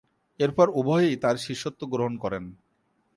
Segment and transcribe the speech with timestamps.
[0.39, 2.43] এরপর উভয়েই তার শিষ্যত্ব গ্রহণ করেন।